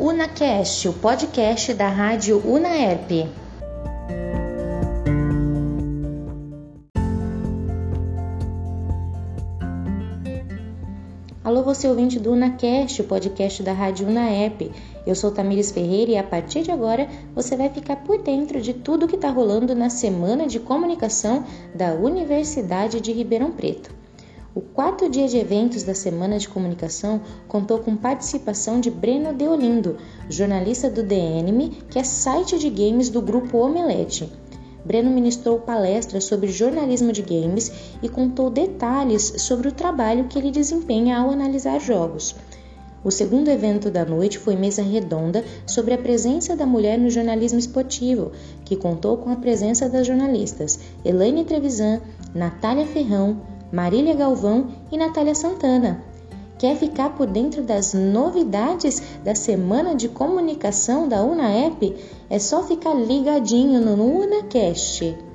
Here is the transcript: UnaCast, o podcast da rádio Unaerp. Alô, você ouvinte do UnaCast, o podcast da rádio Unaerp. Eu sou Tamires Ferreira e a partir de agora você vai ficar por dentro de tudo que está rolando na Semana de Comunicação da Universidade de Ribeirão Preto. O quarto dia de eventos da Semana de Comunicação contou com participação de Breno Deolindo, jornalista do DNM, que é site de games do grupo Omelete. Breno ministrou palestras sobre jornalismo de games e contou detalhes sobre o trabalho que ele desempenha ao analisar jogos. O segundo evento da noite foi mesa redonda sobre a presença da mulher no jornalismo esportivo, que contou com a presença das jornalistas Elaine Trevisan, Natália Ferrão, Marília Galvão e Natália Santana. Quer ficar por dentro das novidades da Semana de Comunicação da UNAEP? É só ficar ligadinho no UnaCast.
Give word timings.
UnaCast, 0.00 0.88
o 0.88 0.92
podcast 0.92 1.74
da 1.74 1.88
rádio 1.88 2.40
Unaerp. 2.46 3.28
Alô, 11.42 11.64
você 11.64 11.88
ouvinte 11.88 12.20
do 12.20 12.30
UnaCast, 12.30 13.02
o 13.02 13.04
podcast 13.06 13.60
da 13.64 13.72
rádio 13.72 14.06
Unaerp. 14.06 14.70
Eu 15.04 15.16
sou 15.16 15.32
Tamires 15.32 15.72
Ferreira 15.72 16.12
e 16.12 16.16
a 16.16 16.22
partir 16.22 16.62
de 16.62 16.70
agora 16.70 17.08
você 17.34 17.56
vai 17.56 17.68
ficar 17.68 17.96
por 17.96 18.22
dentro 18.22 18.60
de 18.60 18.74
tudo 18.74 19.08
que 19.08 19.16
está 19.16 19.30
rolando 19.30 19.74
na 19.74 19.90
Semana 19.90 20.46
de 20.46 20.60
Comunicação 20.60 21.44
da 21.74 21.94
Universidade 21.94 23.00
de 23.00 23.10
Ribeirão 23.10 23.50
Preto. 23.50 23.97
O 24.58 24.60
quarto 24.60 25.08
dia 25.08 25.28
de 25.28 25.38
eventos 25.38 25.84
da 25.84 25.94
Semana 25.94 26.36
de 26.36 26.48
Comunicação 26.48 27.20
contou 27.46 27.78
com 27.78 27.96
participação 27.96 28.80
de 28.80 28.90
Breno 28.90 29.32
Deolindo, 29.32 29.98
jornalista 30.28 30.90
do 30.90 31.00
DNM, 31.00 31.70
que 31.88 31.96
é 31.96 32.02
site 32.02 32.58
de 32.58 32.68
games 32.68 33.08
do 33.08 33.22
grupo 33.22 33.56
Omelete. 33.58 34.28
Breno 34.84 35.12
ministrou 35.12 35.60
palestras 35.60 36.24
sobre 36.24 36.50
jornalismo 36.50 37.12
de 37.12 37.22
games 37.22 37.70
e 38.02 38.08
contou 38.08 38.50
detalhes 38.50 39.32
sobre 39.36 39.68
o 39.68 39.72
trabalho 39.72 40.24
que 40.24 40.36
ele 40.36 40.50
desempenha 40.50 41.20
ao 41.20 41.30
analisar 41.30 41.78
jogos. 41.78 42.34
O 43.04 43.12
segundo 43.12 43.48
evento 43.48 43.92
da 43.92 44.04
noite 44.04 44.40
foi 44.40 44.56
mesa 44.56 44.82
redonda 44.82 45.44
sobre 45.68 45.94
a 45.94 45.98
presença 45.98 46.56
da 46.56 46.66
mulher 46.66 46.98
no 46.98 47.10
jornalismo 47.10 47.60
esportivo, 47.60 48.32
que 48.64 48.74
contou 48.74 49.18
com 49.18 49.30
a 49.30 49.36
presença 49.36 49.88
das 49.88 50.04
jornalistas 50.04 50.80
Elaine 51.04 51.44
Trevisan, 51.44 52.00
Natália 52.34 52.86
Ferrão, 52.86 53.40
Marília 53.72 54.14
Galvão 54.14 54.68
e 54.90 54.96
Natália 54.96 55.34
Santana. 55.34 56.02
Quer 56.58 56.76
ficar 56.76 57.10
por 57.10 57.26
dentro 57.26 57.62
das 57.62 57.94
novidades 57.94 59.00
da 59.22 59.34
Semana 59.34 59.94
de 59.94 60.08
Comunicação 60.08 61.08
da 61.08 61.22
UNAEP? 61.22 61.94
É 62.28 62.38
só 62.38 62.62
ficar 62.64 62.94
ligadinho 62.94 63.80
no 63.80 64.02
UnaCast. 64.02 65.27